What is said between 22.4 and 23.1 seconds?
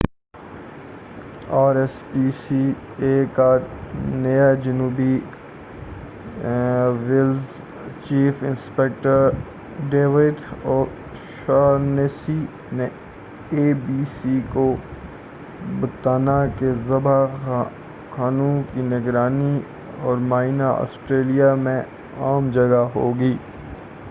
جگہ میں